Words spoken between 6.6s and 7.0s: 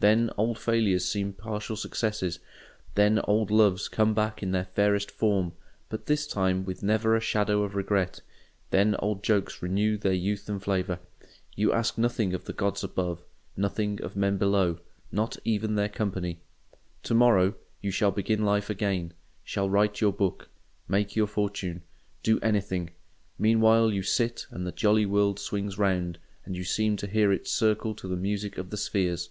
with